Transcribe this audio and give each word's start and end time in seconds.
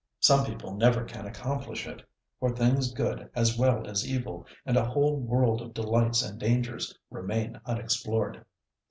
Some 0.19 0.43
people 0.47 0.73
never 0.75 1.03
can 1.03 1.27
accomplish 1.27 1.85
it, 1.85 2.01
for 2.39 2.49
things 2.49 2.91
good 2.91 3.29
as 3.35 3.55
well 3.55 3.85
as 3.85 4.09
evil, 4.11 4.47
and 4.65 4.75
a 4.75 4.83
whole 4.83 5.17
world 5.19 5.61
of 5.61 5.75
delights 5.75 6.23
and 6.23 6.39
dangers 6.39 6.97
remain 7.11 7.61
unexplored. 7.67 8.43